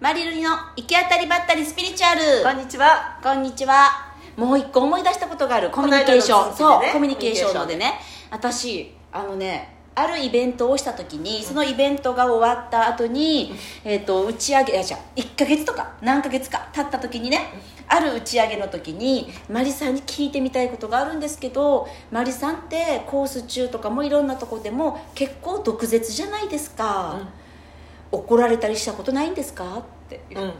[0.00, 2.42] マリルリの行き当たりばったりスピリチュアル。
[2.42, 3.20] こんにちは。
[3.22, 4.14] こんにちは。
[4.34, 5.68] もう一個思い出したことがある。
[5.68, 8.00] コミュニケーション、そうコミュニケーションのでね。
[8.30, 13.52] 私あのねあるイベントをした時にそのイベントが終わった後に、
[13.84, 17.52] えっと打ち上げじゃあ1ヶ月とか何ヶ月か経った時にね
[17.86, 27.28] ある打ち上げの時にマリさんに聞いてみたいことがあるんですけどマリさんってコース中とかもいろんなとこでも結構毒舌じゃないですか、
[28.12, 29.78] 怒られたりしたことないんですか？
[29.78, 30.20] って。
[30.34, 30.52] うん。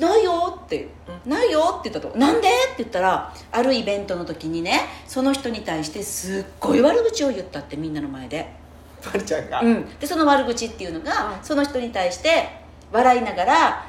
[0.00, 0.88] ないよって、
[1.24, 2.48] ないよって言ったとなんで？
[2.48, 8.52] って言ったらあるイベントの時にねその人に対してすっごい悪口を言ったってみんなの前で、
[9.24, 9.60] ちゃんが。
[9.60, 11.44] うん、でその悪口っていうのが、うん。
[11.44, 12.48] その人に対して
[12.90, 13.86] 笑いながら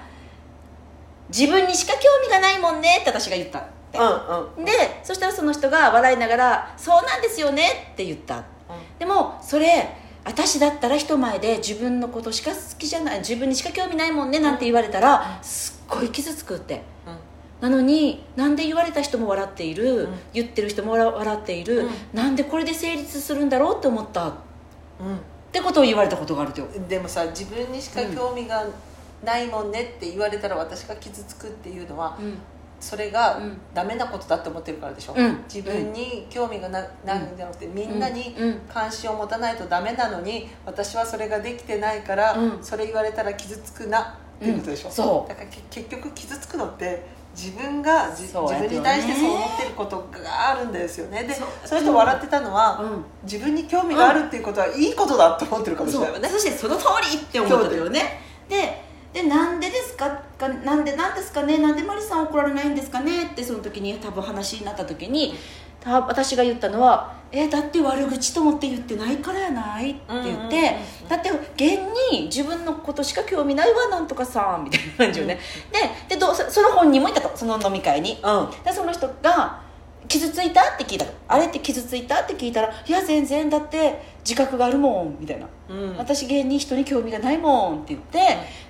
[1.29, 4.65] 自分にしか興味がないもんねって私が言ったって、うんうん。
[4.65, 4.71] で
[5.03, 8.43] そしたらその人が笑いながら「そうなんですよね」って言った。
[8.99, 16.81] でもそれ私だったら人前で自分のことしか好きじゃない自分にしか興味ないもんねなんて言われたらすっごい傷つくって。
[17.61, 20.13] なのになんで言われた人も笑っている、うん。
[20.31, 21.89] 言ってる人も笑笑っている、うん。
[22.13, 24.27] なんでこれで成立するんだろうって思った。
[24.27, 24.33] っ
[24.99, 25.19] うん。
[25.51, 26.67] てことを言われたことがあると。
[26.87, 28.63] でもさ、自分にしか興味が
[29.23, 32.37] ないもんねって言われたら私が傷つくっていうのは、うん
[32.79, 33.57] それがうん。
[33.73, 35.13] ダメなことだって思ってるからでしょ？
[35.17, 35.43] うん。
[35.51, 38.59] 自分に興味がなないんじゃなくて、みんなにうん。
[38.71, 42.63] 関心を持たないとダメなのに、私はそれができてないから、うん。
[42.63, 44.87] それ言われたら傷つくなっていうことでしょ？
[44.89, 44.93] うん。
[44.93, 45.29] そう。
[45.29, 47.03] だからけ結局傷つくのって
[47.35, 51.23] 自分が自分に対してそう思ってることがあるんですよね。
[51.23, 53.05] でその人笑ってたのは、うん。
[53.23, 56.11] 自分に興味があるっていうことはいいことだと思ってるかもしれない。
[56.13, 56.29] わね。
[56.29, 58.21] そしてその通りって思ったよね。
[58.47, 58.86] で
[59.17, 60.07] でなんでですか？
[60.37, 61.57] かなんでなんですかね？
[61.57, 63.25] なんでマリさん怒られないんですかね？
[63.25, 65.33] ってその時に多分話になった時に
[65.79, 71.79] た私が言ったのは「えだって悪口と思って言ってないからやない?」って言って、うんうんうんうんだって現
[72.11, 75.39] に自分のことしか興味ないわなんとかさみたいな感じよね、
[76.09, 77.31] ででどその本人もいたと。
[77.35, 78.19] その飲み会に。
[78.21, 78.49] うん。
[78.63, 79.61] でその人が
[80.07, 83.49] 「傷ついた?」って聞いたのあれって傷ついた?」って聞いたら「いや全然。
[83.49, 85.47] だって自覚があるもん」みたいな。
[85.69, 85.97] うん。
[85.97, 88.19] 私現に人に興味がないもんって言って、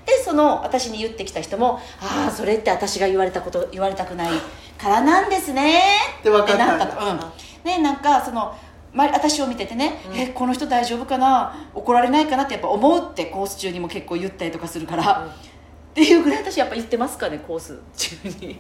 [0.06, 4.32] でその私に言ってきた人も「ああそれって私が言われたこと言われたくない
[4.78, 5.82] からなんですね」
[6.24, 6.86] で分かったんだ。
[7.00, 8.54] うん、ねなんかその
[8.94, 10.18] ま私を見ててね、うん。
[10.18, 11.68] えこの人大丈夫かな？
[11.76, 15.30] 怒られないかなってやっぱ思うってコース中にも結構言ったりとかするから、うん。
[15.30, 15.34] っ
[15.94, 18.60] ていうぐらい私やっぱ言ってますかねコース中に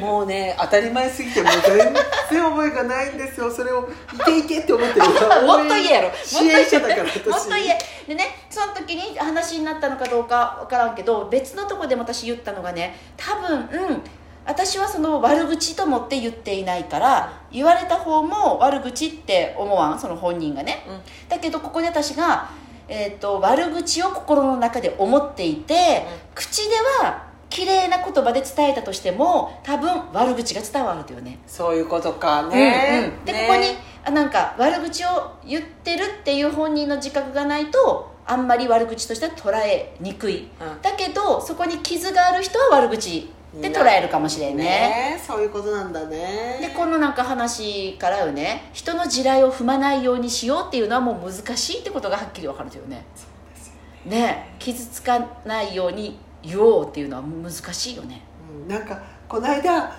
[0.00, 1.94] もうね当たり前すぎてもう全
[2.30, 3.50] 然覚えがないんですよ。
[3.54, 5.06] それをいけいけって思ってる。
[5.46, 7.26] もっと言えやろ支援者だから私。
[7.28, 7.78] もっと言え。
[8.06, 14.02] でねその時に話になったのかどうか分からんけど別のとこでも私言ったのがね多分うん
[14.46, 19.98] 私はその悪口と思って言っていないから言われた方も悪口って思わん？
[19.98, 21.00] その本人がね、うん。
[21.28, 22.48] だけどここで私が、
[22.88, 27.27] えー、と悪口を心の中で思っていて、口では
[27.58, 31.40] 綺麗な言葉で伝えたとしても多分悪口が伝わるとよね。
[31.44, 33.24] そういうことかね、うんうん。
[33.24, 33.46] で、ね。
[33.48, 33.66] ここに
[34.04, 40.82] あなんか悪口を言ってるっていう本人の自覚がないとあんまり悪口としては捉えにくい、うん。
[40.82, 43.28] だけどそこに傷がある人は悪口
[43.60, 44.62] で捉えるかもしれんね。
[44.62, 45.20] ね。
[45.26, 46.58] そういうことなんだね。
[46.60, 48.70] でこのなんか話からよね。
[48.72, 53.04] 人の地雷を踏まないようにしようっていうのはもう難しいってことがはっきり分かるとよね。
[53.16, 53.74] そうですよ
[54.12, 54.54] ね。
[54.60, 58.22] 傷つかないように言おうっていうのは難しいよね。
[58.62, 58.68] うん。
[58.68, 59.92] なんかこの間ま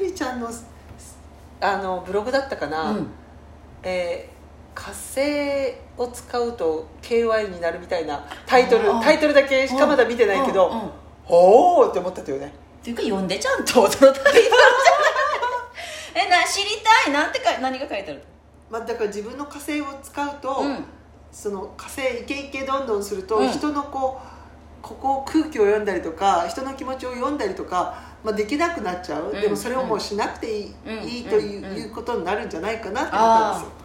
[0.00, 0.48] りちゃんの
[1.60, 3.06] あのブログだったかな、うん。
[3.82, 4.32] えー
[4.74, 5.20] 火星
[5.98, 10.90] を使うと KY になるみたいなタイトルタイトルだけしかまだ見てないけど、うんう
[11.28, 12.52] おおって思ったよね。
[12.82, 14.38] ていうか読んでちゃんとそのタイトル
[16.14, 17.12] えな知りたい。
[17.12, 18.22] なんてか何が書いてある
[18.68, 20.84] まあ、だから自分の火星を使うと、うん。
[21.30, 23.48] その火星イケイケどんどんすると、うん。
[23.50, 24.31] 人のこう
[24.82, 29.40] ここ空気を読んだりとか人の気持ちを読んだりとか、まあ、できなくなっちゃう、うん。
[29.40, 31.08] でもそれをもうしなくていい,、うん。
[31.08, 31.76] いいという,、うん。
[31.76, 33.82] いうことになるんじゃないかなって思ったんですよ。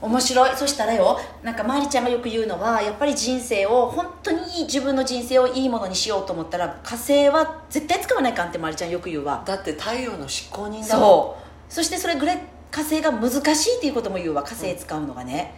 [0.00, 0.56] 面白い。
[0.56, 9.42] そしたらよなんかまりちゃんがよく言うのはやっぱり人生を本当にいい自分の人生をいいものにしようと思ったら火星は絶対使わないかんってまりちゃんよく言うわ。
[9.44, 10.86] だって太陽の執行人だもん。
[10.86, 11.36] そ
[11.68, 11.72] う。
[11.72, 12.40] そしてそれぐらい
[12.70, 14.44] 火星が難しいっていうことも言うわ。
[14.44, 15.54] 火星使うのがね、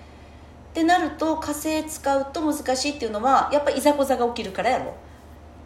[0.71, 4.95] ってなると火星使うと難しいっていうのはやっぱいざこざが起きるからやろ。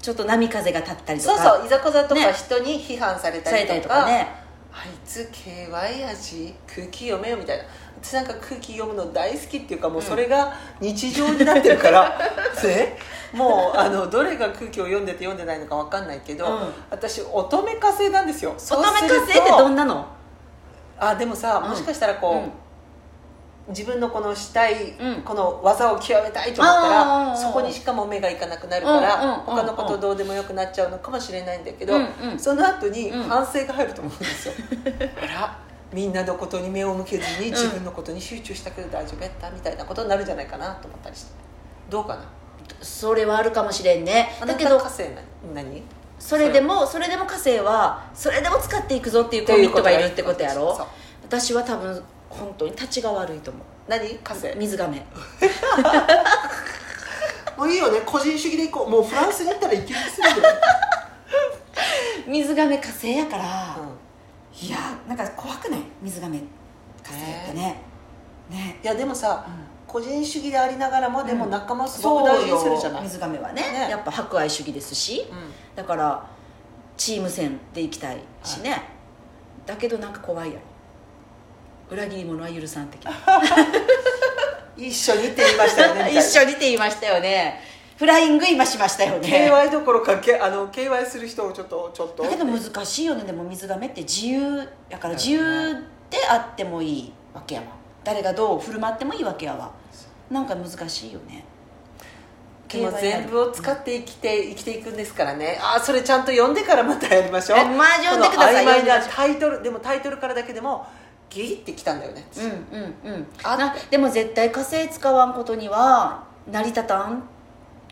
[0.01, 1.37] ちょっと波風が立ったりとか。
[1.37, 2.33] そうそういざこざとかね。
[2.33, 4.29] 人に批判されたりりとか,、とかね。
[4.73, 7.65] あいつ KY 味空気読めよみたいな。
[8.03, 12.19] 私なんか空気読むの大好きっていうかもうそれが日常になってるから、
[12.65, 12.99] ね、
[13.33, 16.75] もうあのどれが空気を読んでて読んでないのか分かんないけど、うん。
[16.91, 18.55] 私乙女火星なんですよ。
[18.57, 20.07] 乙女火星ってどんなの？
[20.99, 22.64] あでもさうんもしかしたらこう、うん
[23.69, 25.23] 自分のこのしたい、うん。
[25.23, 29.41] この技を極めたいと思ったらそこにしかも目がいかなくなるから、うんうんうん。
[29.45, 32.39] 他のことどうでもよくなっちゃうのかもしれないんだけど、うんうん。
[32.39, 33.23] その後にうん。
[33.23, 34.55] 反省が入ると思うんですよ、
[35.23, 35.59] あら。
[35.93, 41.33] みんなのことに目を向けずに自分のことに集中したけど大丈夫やったみたいなことになるんじゃないかなと思ったりして。
[41.89, 42.23] どうかな？
[42.83, 44.37] それはあるかもしれんね。
[44.45, 45.23] だけど火星な
[45.55, 45.83] 何？
[46.19, 47.09] それでもそれ。
[47.09, 50.77] でも火星はそれでも使っていくぞっていうコミットがいるってことやろ？
[51.23, 52.03] 私は多分
[52.39, 53.63] 本当に立ちが悪いと思う。
[53.89, 54.09] 何？
[54.19, 55.05] 火星水がめ。
[57.57, 58.01] もういいよね。
[58.05, 58.91] 個人主義で行こう。
[58.91, 60.35] もうフランスに行ったらいけるするよ、
[62.27, 63.45] 水がめ火星やから、
[63.79, 63.85] う
[64.65, 64.67] ん。
[64.67, 65.81] いやなんか怖くない？
[66.03, 66.45] 水がめ火
[67.13, 67.81] 星ってね。
[68.51, 68.79] ね。
[68.83, 69.65] いやでもさ、うん。
[69.87, 73.63] 個人主義でありながらも、でもうん仲間すごく大事にするじゃない、水がめはね。
[73.63, 73.89] ね。
[73.91, 75.27] やっぱ博愛主義ですし。
[75.31, 75.53] うん。
[75.77, 76.25] だから
[76.97, 78.83] チーム戦でいきたいしね、
[79.67, 80.61] だけどなんか怖いやろ
[81.91, 83.13] 裏切り者は許さん的な
[84.77, 87.61] 一緒にって言いましたよね 一緒にって言いましたよね。
[87.97, 89.29] フライング今しましたよね。
[89.29, 92.25] KY どころかけあの KY する人をちょっとちょっと。
[92.25, 95.75] だけど難しいよねでも水がめって自由やからだ自由
[96.11, 97.69] であってもいいわけやわ。
[98.03, 99.71] 誰がどう振る舞ってもいいわけやわ。
[100.31, 101.45] なんか難しいよね。
[102.69, 105.57] でも全部を使って生きて生きていくんですからね。
[105.63, 107.59] ああそれちゃんと読んでからまたやりましょう。
[107.61, 110.85] えまあ読んでください曖昧なタイトルでもタイトルからだけでも
[111.31, 113.27] ギリってきたんだよね、うんうんうん。
[113.43, 117.23] あなでも絶対火星使わんことには成り立たん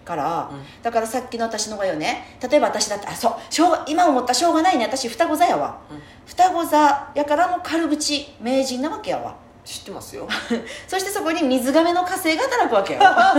[0.05, 0.63] から、うん。
[0.83, 2.39] だからさっきの私のがよね。
[2.41, 3.35] 例えば私だってあそう。
[3.53, 4.85] しょうが今思ったしょうがないね。
[4.85, 6.03] 私双子座やわ、うん。
[6.27, 9.37] 双子座やからもう軽口名人なわけやわ。
[9.65, 10.29] 知ってますよ。
[10.89, 13.35] そしてそこに水亀の火星が働くわけよ ま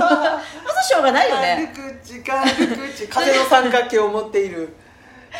[0.81, 1.73] ずしょうがないよね。
[1.75, 3.07] 軽口軽口。
[3.09, 4.73] 風の三角形を持っている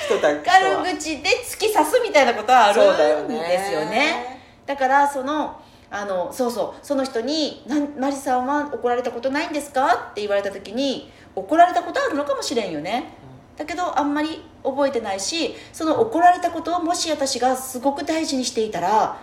[0.06, 3.40] 人たちと軽は口で突き刺すみたいなことはあるんね。
[3.40, 4.33] ですよね
[4.66, 13.14] だからそのあのそうそうその人になん「マリさんは怒られたことないんですか?」って言われた時に怒られたことあるのかもしれんよね。
[13.56, 19.16] だけどあんまり覚えてないしその怒られたことをもし私がすごく大事にしていたら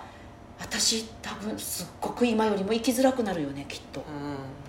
[0.60, 4.00] 私多分すっごく今よりも生きづらくなるよねきっと。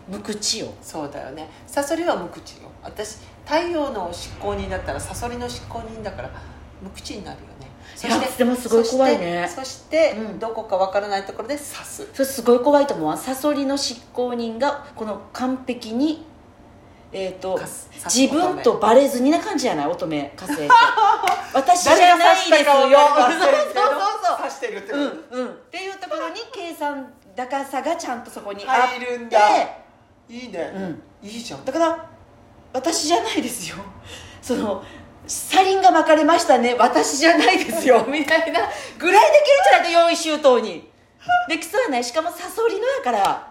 [0.09, 0.17] うん。
[0.17, 0.67] 無口よ。
[0.81, 1.47] そうだよね。
[1.67, 2.69] サソリは無口よ。
[2.83, 6.29] 私太陽の執行人だったらサソリの執行人だから
[6.81, 9.47] 無口になるよねそいやでもすごい怖いね。
[9.47, 12.07] そしてそしてうんどこかわからないところで刺す。
[12.13, 13.07] それすごい怖いと思う。
[13.07, 16.25] わサソリの執行人がこの完璧に
[17.13, 17.59] えー、と
[18.05, 19.87] 自分とバレずにな感じじゃない？
[19.87, 20.69] 乙女火星って
[21.53, 22.57] 私じゃないですよ。
[22.73, 22.91] そうそう
[24.23, 25.47] そう刺してるってうんうん。
[25.47, 29.05] っていうところに計算高さがちゃんとそこにあって。
[29.05, 29.39] 入るんだ。
[30.29, 31.27] いいね、うん。
[31.27, 31.65] いいじゃん。
[31.65, 32.09] だから
[32.71, 33.75] 私じゃないですよ。
[34.41, 34.81] その
[35.31, 36.75] 車輪が巻かれましたね。
[36.77, 38.05] 私じゃないですよ。
[38.09, 38.59] みたいな。
[38.97, 40.91] ぐらいできるんじゃないと用意周到に。
[41.47, 42.03] できそうやない。
[42.03, 43.47] しかもサソリのやから。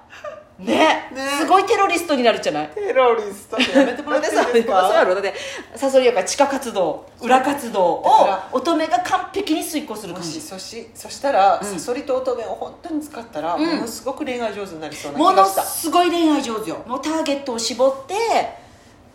[0.58, 1.10] ね。
[1.14, 1.26] ね。
[1.38, 2.68] すごいテロリストになるじゃない。
[2.74, 3.56] テロリスト。
[3.56, 5.34] ってやめてもらっていいですそうやかろだって
[5.74, 11.66] サソリやから地下活動裏活動を乙女が完璧に遂行する感じそしそしたら、うん。
[11.66, 13.66] サソリと乙女を本当に使ったら、うん。
[13.66, 15.62] ものすごく恋愛上手になりそうな気ものがした。
[15.62, 16.84] すごい恋愛上手よ。
[16.86, 18.14] もうターゲットを絞って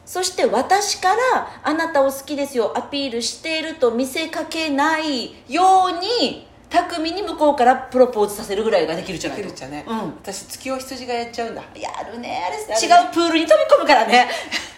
[0.05, 9.97] そして私からあなたを好きですよアピールしていると見せかけないように巧みに向こうからプロポーズさせるぐらいができるじゃないできるじゃね、うん。
[10.17, 11.61] 私月を羊がやっちゃうんだ。
[11.75, 14.27] やるねあれ違うプールに飛び込むからね。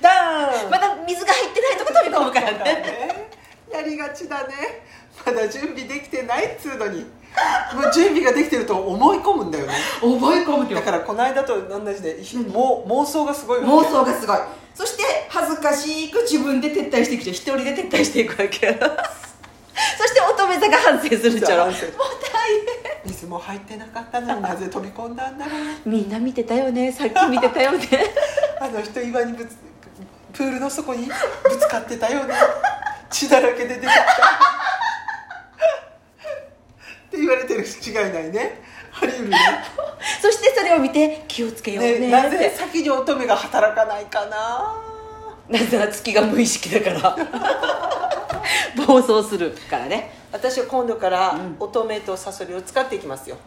[0.02, 2.58] ダ まだ水が入ってないとこ飛び込むからね。
[2.64, 3.30] ね
[3.72, 4.84] やりがちだね。
[5.26, 7.06] まだ準備できてないっつうのに。
[7.74, 9.74] もう準備ができてると思い込むんだよね。
[10.00, 14.38] 覚え込むだからこの間と同じで、もう妄想がすごい妄想がすごい。
[14.78, 15.27] そして恥
[15.58, 18.74] ずかしく自分で撤退していくじゃん一人で撤退していくわけや
[19.98, 21.92] そして乙女座が反省するじゃろもう大変。
[23.06, 25.56] 水も入ってなかったのになぜ飛び込んだんだろう
[25.90, 26.92] みんな見てたよね。
[26.92, 27.88] さっき見てたよね。
[28.60, 29.56] あの人岩にぶつ
[30.34, 31.14] プールの底にぶ
[31.58, 32.34] つかってたよね。
[33.10, 34.02] 血だらけで出てきた。
[34.02, 34.04] っ
[37.12, 38.62] て言われてるし違いないね。
[39.00, 39.38] あり得るね
[40.22, 42.00] そしてそれを見て気をつけようね。
[42.00, 44.87] ねなぜ先に乙女が働かないかな
[45.50, 47.18] なぜなら月が無意識だから。
[48.86, 50.12] 暴走するからね。
[50.32, 51.56] 私は今度からうん。
[51.60, 53.38] 乙女とサソリを使っていきますよ。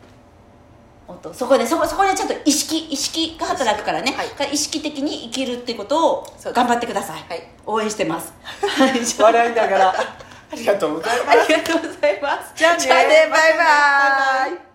[1.07, 4.29] ほんとそこでそこそこにはちゃんと意識意識が働くからね、はい。
[4.29, 7.49] だから意識的に生きるってことを頑張ってください、はい。
[7.67, 8.33] 応援してます。
[9.19, 9.95] 笑いながら。
[10.53, 12.53] ありがとうございますありがとうございます。
[12.57, 13.31] じゃあねバイバイ。
[13.31, 13.49] バ
[14.49, 14.70] イバイ